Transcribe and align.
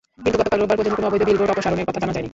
কিন্তু 0.23 0.37
গতকাল 0.41 0.57
রোববার 0.59 0.77
পর্যন্ত 0.79 0.95
কোনো 0.97 1.09
অবৈধ 1.09 1.23
বিলবোর্ড 1.27 1.51
অপসারণের 1.53 1.87
কথা 1.89 1.99
জানা 2.01 2.13
যায়নি। 2.15 2.29